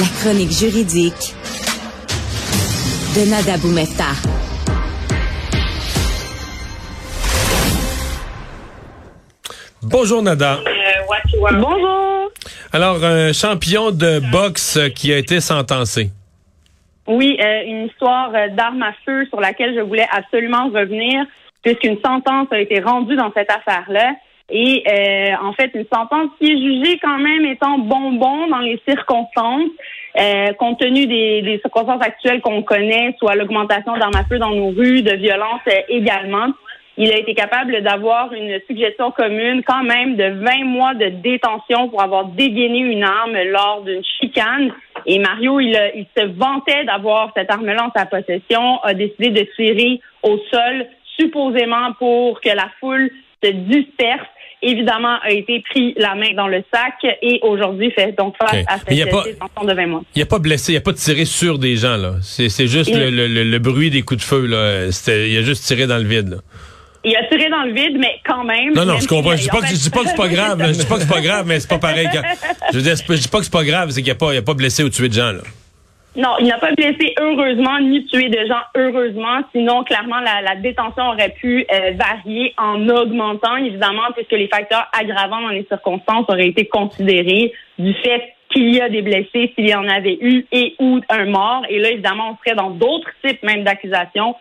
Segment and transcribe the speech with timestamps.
[0.00, 1.34] La chronique juridique
[3.14, 4.04] de Nada Boumefta.
[9.82, 10.56] Bonjour Nada.
[11.38, 12.30] Bonjour.
[12.72, 16.08] Alors, un champion de boxe qui a été sentencé.
[17.06, 21.26] Oui, euh, une histoire euh, d'armes à feu sur laquelle je voulais absolument revenir,
[21.62, 24.14] puisqu'une sentence a été rendue dans cette affaire-là.
[24.50, 28.80] Et euh, en fait, une sentence qui est jugée quand même étant bonbon dans les
[28.86, 29.70] circonstances,
[30.58, 34.70] compte tenu des, des circonstances actuelles qu'on connaît, soit l'augmentation d'armes à feu dans nos
[34.70, 36.48] rues, de violence également
[36.96, 41.88] il a été capable d'avoir une suggestion commune quand même de 20 mois de détention
[41.88, 44.70] pour avoir dégainé une arme lors d'une chicane.
[45.06, 49.46] Et Mario, il, il se vantait d'avoir cette arme-là en sa possession, a décidé de
[49.56, 50.86] tirer au sol,
[51.18, 53.10] supposément pour que la foule
[53.46, 54.26] disperse
[54.62, 58.78] évidemment, a été pris la main dans le sac et aujourd'hui fait donc face à
[58.78, 60.02] cette détention de 20 mois.
[60.14, 62.14] Il n'y a pas blessé, il n'y a pas tiré sur des gens, là.
[62.22, 64.86] C'est juste le, le, le, bruit des coups de feu, là.
[65.06, 66.36] Il a juste tiré dans le vide, là.
[67.02, 68.74] Il a tiré dans le vide, mais quand même.
[68.74, 69.34] Non, non, je comprends.
[69.34, 70.62] Je dis pas, que, dis pas que c'est pas grave.
[70.66, 72.08] Je dis pas que c'est pas grave, mais c'est pas pareil.
[72.74, 74.42] je, dis, je dis pas que c'est pas grave, c'est qu'il n'y a, pas, a
[74.42, 75.40] pas blessé ou tué de gens, là.
[76.16, 79.42] Non, il n'a pas blessé heureusement ni tué de gens heureusement.
[79.52, 84.88] Sinon, clairement, la, la détention aurait pu euh, varier en augmentant, évidemment, puisque les facteurs
[84.98, 89.68] aggravants dans les circonstances auraient été considérés du fait qu'il y a des blessés, s'il
[89.68, 91.62] y en avait eu, et ou un mort.
[91.68, 94.34] Et là, évidemment, on serait dans d'autres types même d'accusations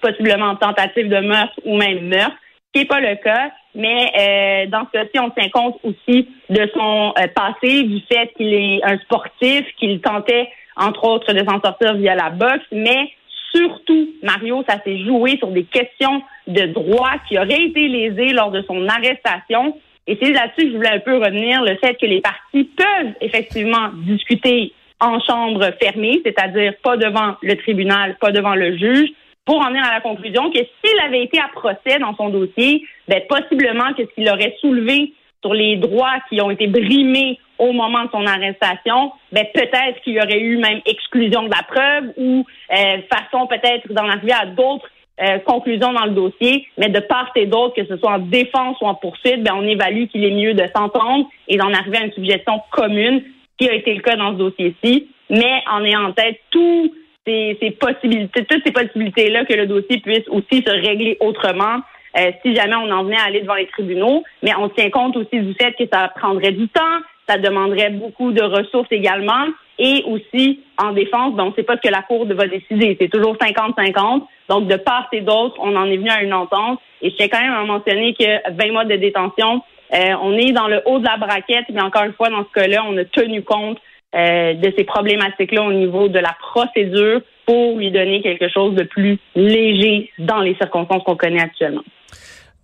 [0.00, 3.50] possiblement tentative de meurtre ou même meurtre, ce qui n'est pas le cas.
[3.74, 8.32] Mais euh, dans ce cas-ci, on tient compte aussi de son euh, passé, du fait
[8.36, 13.10] qu'il est un sportif, qu'il tentait, entre autres, de s'en sortir via la boxe, mais
[13.54, 18.50] surtout, Mario, ça s'est joué sur des questions de droit qui auraient été lésées lors
[18.50, 19.76] de son arrestation.
[20.06, 23.12] Et c'est là-dessus que je voulais un peu revenir, le fait que les parties peuvent
[23.20, 29.10] effectivement discuter en chambre fermée, c'est-à-dire pas devant le tribunal, pas devant le juge,
[29.44, 32.84] pour en venir à la conclusion que s'il avait été à procès dans son dossier,
[33.08, 35.12] ben, possiblement que ce qu'il aurait soulevé
[35.42, 40.14] sur les droits qui ont été brimés au moment de son arrestation, ben, peut-être qu'il
[40.14, 44.46] y aurait eu même exclusion de la preuve ou euh, façon peut-être d'en arriver à
[44.46, 44.88] d'autres
[45.20, 48.78] euh, conclusions dans le dossier, mais de part et d'autre, que ce soit en défense
[48.80, 52.04] ou en poursuite, ben, on évalue qu'il est mieux de s'entendre et d'en arriver à
[52.06, 56.04] une suggestion commune, ce qui a été le cas dans ce dossier-ci, mais en ayant
[56.08, 56.92] en tête tout
[57.26, 61.80] ces, possibilités, toutes ces possibilités-là que le dossier puisse aussi se régler autrement.
[62.16, 65.16] Euh, si jamais on en venait à aller devant les tribunaux, mais on tient compte
[65.16, 69.46] aussi du fait que ça prendrait du temps, ça demanderait beaucoup de ressources également,
[69.78, 72.96] et aussi en défense, on ne sait pas ce que la Cour va décider.
[73.00, 74.22] C'est toujours 50-50.
[74.48, 76.78] Donc, de part et d'autre, on en est venu à une entente.
[77.00, 79.62] Et je tiens quand même à mentionner que 20 mois de détention,
[79.94, 82.60] euh, on est dans le haut de la braquette, mais encore une fois, dans ce
[82.60, 83.78] cas-là, on a tenu compte
[84.14, 88.82] euh, de ces problématiques-là au niveau de la procédure pour lui donner quelque chose de
[88.82, 91.80] plus léger dans les circonstances qu'on connaît actuellement.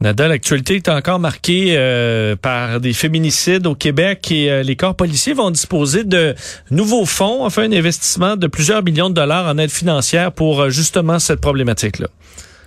[0.02, 4.94] Nada, l'actualité est encore marquée euh, par des féminicides au Québec et euh, les corps
[4.94, 6.34] policiers vont disposer de
[6.70, 11.18] nouveaux fonds, enfin un investissement de plusieurs millions de dollars en aide financière pour justement
[11.18, 12.08] cette problématique-là.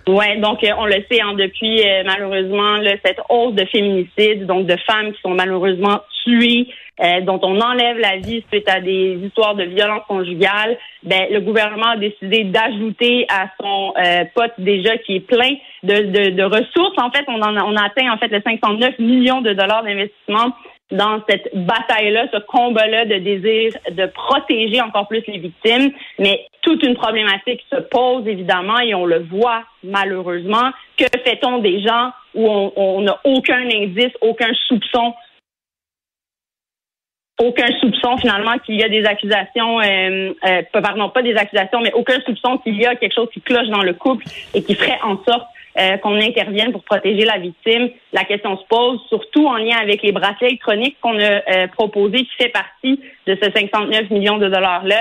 [0.08, 5.14] Oui, donc on le sait hein, depuis malheureusement cette hausse de féminicides, donc de femmes
[5.14, 10.04] qui sont malheureusement euh, dont on enlève la vie suite à des histoires de violence
[10.08, 15.56] conjugale, ben, le gouvernement a décidé d'ajouter à son euh, pote déjà qui est plein
[15.84, 16.98] de, de, ressources.
[16.98, 20.54] En fait, on, en a, on atteint en fait le 509 millions de dollars d'investissement
[20.92, 25.92] dans cette bataille-là, ce combat-là de désir de protéger encore plus les victimes.
[26.20, 30.72] Mais toute une problématique se pose évidemment et on le voit malheureusement.
[30.98, 35.14] Que fait-on des gens où on n'a aucun indice, aucun soupçon
[37.42, 41.94] aucun soupçon finalement qu'il y a des accusations, euh, euh, pardon, pas des accusations, mais
[41.94, 45.00] aucun soupçon qu'il y a quelque chose qui cloche dans le couple et qui ferait
[45.04, 45.48] en sorte
[45.80, 47.90] euh, qu'on intervienne pour protéger la victime.
[48.12, 52.26] La question se pose, surtout en lien avec les bracelets électroniques qu'on a euh, proposés,
[52.26, 55.00] qui fait partie de ce 59 millions de dollars-là.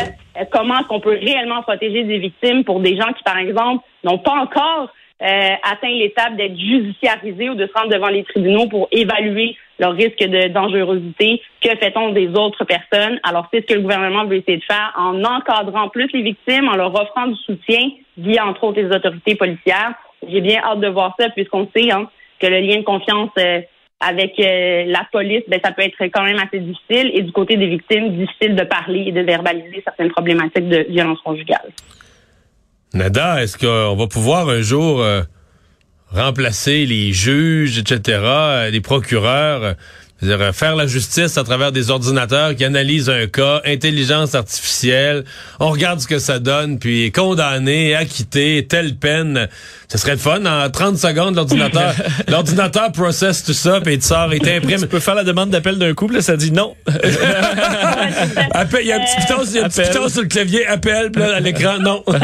[0.51, 4.19] comment est-ce qu'on peut réellement protéger des victimes pour des gens qui, par exemple, n'ont
[4.19, 4.91] pas encore
[5.23, 9.95] euh, atteint l'étape d'être judiciarisés ou de se rendre devant les tribunaux pour évaluer leur
[9.95, 11.43] risque de dangerosité.
[11.61, 13.19] Que fait-on des autres personnes?
[13.25, 16.69] Alors, c'est ce que le gouvernement veut essayer de faire en encadrant plus les victimes,
[16.69, 17.89] en leur offrant du soutien
[18.19, 19.95] via, entre autres, les autorités policières.
[20.29, 23.63] J'ai bien hâte de voir ça puisqu'on sait hein, que le lien de confiance euh,
[24.01, 27.11] avec euh, la police, ben, ça peut être quand même assez difficile.
[27.15, 31.21] Et du côté des victimes, difficile de parler et de verbaliser certaines problématiques de violence
[31.23, 31.71] conjugale.
[32.93, 35.23] Nada, est-ce qu'on va pouvoir un jour euh,
[36.13, 39.75] remplacer les juges, etc., euh, les procureurs,
[40.23, 45.25] C'est-à-dire, faire la justice à travers des ordinateurs qui analysent un cas, intelligence artificielle,
[45.61, 49.49] on regarde ce que ça donne, puis condamné, acquitté, telle peine.
[49.89, 50.45] Ce serait le fun.
[50.45, 51.95] En 30 secondes, l'ordinateur
[52.29, 54.79] l'ordinateur processe tout ça, puis il te sort, il t'imprime.
[54.81, 56.75] Tu peux faire la demande d'appel d'un couple, là, ça dit non.
[58.53, 59.93] Appel- Il y a un petit piton, il y a un petit Appel.
[59.95, 62.03] piton sur le clavier, appel, puis là, à l'écran, non.
[62.09, 62.19] ouais,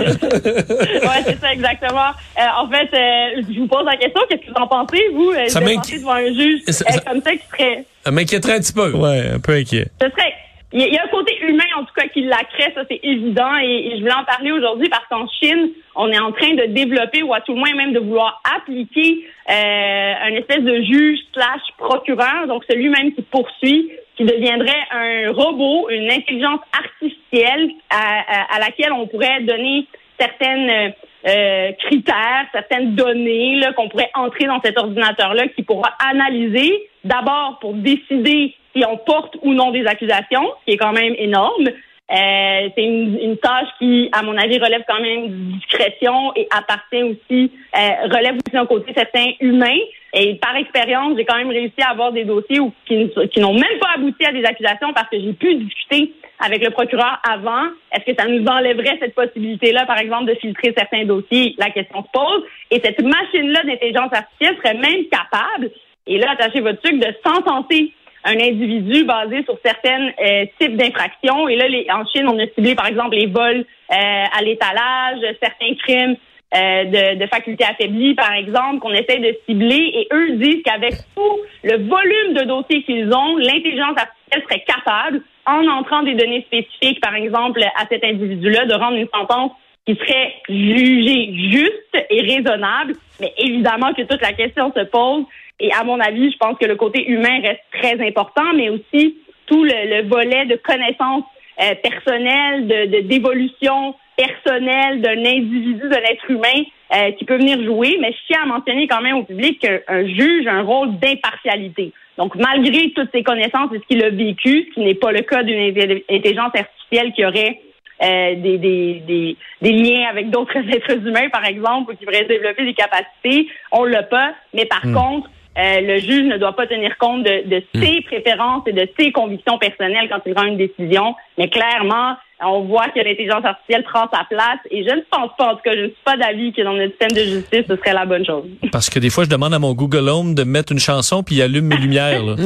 [1.27, 2.11] c'est ça, exactement.
[2.39, 5.31] Euh, en fait, euh, je vous pose la question, qu'est-ce que vous en pensez, vous,
[5.31, 5.67] euh, Ça de
[5.99, 7.86] devant un juge Ça- euh, ça- comme ça qui serait...
[8.05, 8.93] Ça m'inquiéterait un petit peu.
[8.93, 9.87] ouais, un peu inquiet.
[10.01, 10.33] Ce serait...
[10.73, 13.57] Il y, a- un côté humain, en tout cas, qui la crée, ça c'est évident,
[13.63, 16.65] et, et je voulais en parler aujourd'hui parce qu'en Chine, on est en train de
[16.67, 21.21] développer, ou à tout le moins même de vouloir appliquer euh, un espèce de juge
[21.33, 27.97] slash procureur, donc celui-même qui poursuit, qui deviendrait un robot, une intelligence artificielle à,
[28.27, 29.87] à- à laquelle on pourrait donner
[30.19, 30.93] certaines
[31.27, 37.75] euh, critères, certaines données qu'on pourrait entrer dans cet ordinateur-là qui pourra analyser d'abord pour
[37.75, 41.69] décider si on porte ou non des accusations, ce qui est quand même énorme.
[42.09, 47.03] Euh, c'est une, une tâche qui, à mon avis, relève quand même discrétion et appartient
[47.03, 49.77] aussi, euh, relève aussi d'un côté certain humain.
[50.13, 52.97] Et par expérience, j'ai quand même réussi à avoir des dossiers où, qui,
[53.39, 57.21] n'ont même pas abouti à des accusations parce que j'ai pu discuter avec le procureur
[57.29, 57.65] avant.
[57.93, 61.57] Est-ce que ça nous enlèverait cette possibilité-là, par exemple, de filtrer certains dossiers?
[61.59, 62.45] La question se pose.
[62.71, 65.71] Et cette machine-là d'intelligence artificielle serait même capable,
[66.07, 67.93] et là, attachez votre truc, de sentencer
[68.27, 71.49] un individu basé sur certains euh, types d'infractions.
[71.49, 73.95] Et là, les, en Chine, on a ciblé, par exemple, les vols euh,
[74.37, 76.17] à l'étalage, certains crimes
[76.55, 79.93] euh, de, de facultés affaiblies, par exemple, qu'on essaie de cibler.
[79.95, 85.23] Et eux disent qu'avec tout le volume de dossiers qu'ils ont, l'intelligence artificielle serait capable,
[85.47, 89.53] en entrant des données spécifiques, par exemple, à cet individu-là, de rendre une sentence
[89.87, 92.95] qui serait jugée juste et raisonnable.
[93.21, 95.25] Mais évidemment que toute la question se pose.
[95.61, 99.17] Et à mon avis, je pense que le côté humain reste très important, mais aussi
[99.47, 101.25] tout le, le volet de connaissances
[101.63, 106.65] euh, personnelles, de d'évolution personnelle d'un individu, d'un être humain
[106.95, 107.97] euh, qui peut venir jouer.
[108.01, 111.93] Mais je tiens à mentionner quand même au public qu'un juge a un rôle d'impartialité.
[112.19, 115.21] Donc, malgré toutes ses connaissances et ce qu'il a vécu, ce qui n'est pas le
[115.21, 117.61] cas d'une intelli- intelligence artificielle qui aurait
[118.03, 122.25] euh, des, des, des, des liens avec d'autres êtres humains, par exemple, ou qui pourraient
[122.25, 124.35] développer des capacités, on l'a pas.
[124.55, 128.63] Mais par contre, euh, le juge ne doit pas tenir compte de, de ses préférences
[128.67, 131.15] et de ses convictions personnelles quand il rend une décision.
[131.39, 135.53] Mais clairement, on voit que l'intelligence artificielle prend sa place et je ne pense pas,
[135.53, 137.77] en tout cas, je ne suis pas d'avis que dans notre système de justice, ce
[137.77, 138.45] serait la bonne chose.
[138.71, 141.37] Parce que des fois, je demande à mon Google Home de mettre une chanson puis
[141.37, 142.23] il allume mes lumières.
[142.23, 142.35] là.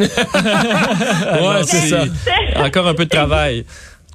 [1.40, 2.04] Ouais, c'est ça.
[2.64, 3.64] Encore un peu de travail.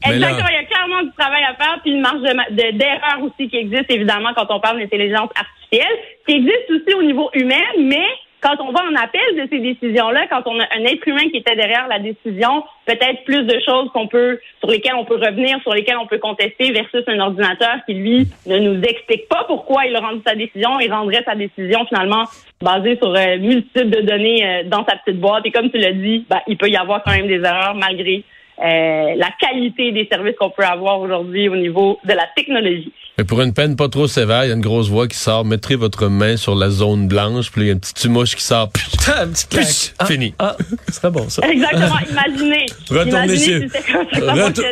[0.07, 2.77] Exactement, il y a clairement du travail à faire, puis une marge de ma- de-
[2.77, 5.97] d'erreur aussi qui existe, évidemment, quand on parle d'intelligence artificielle,
[6.27, 8.06] qui existe aussi au niveau humain, mais
[8.45, 11.38] quand on va en appel de ces décisions-là, quand on a un être humain qui
[11.38, 15.59] était derrière la décision, peut-être plus de choses qu'on peut, sur lesquelles on peut revenir,
[15.63, 19.88] sur lesquelles on peut contester, versus un ordinateur qui, lui, ne nous explique pas pourquoi
[19.88, 22.25] il a rendu sa décision et rendrait sa décision, finalement,
[22.62, 25.44] basée sur euh, multitude de données euh, dans sa petite boîte.
[25.45, 28.24] Et comme tu l'as dit, ben, il peut y avoir quand même des erreurs malgré
[28.60, 32.92] euh, la qualité des services qu'on peut avoir aujourd'hui au niveau de la technologie.
[33.18, 35.46] Mais pour une peine pas trop sévère, il y a une grosse voix qui sort.
[35.46, 38.44] Mettrez votre main sur la zone blanche, puis il y a une petite tumouche qui
[38.44, 38.69] sort.
[39.18, 39.66] Un petit claque.
[39.66, 40.34] Psh, Ah, fini.
[40.38, 40.57] Ah,
[40.90, 41.42] ce serait bon, ça.
[41.50, 41.96] Exactement.
[42.12, 42.66] Imaginez.
[42.90, 43.69] Retournez Imaginez chez-
[44.13, 44.66] si Retour-.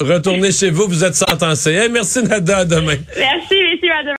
[0.00, 1.72] Retournez chez vous, vous êtes sentencé.
[1.72, 2.96] Hey, merci Nada, à demain.
[3.18, 3.61] Merci.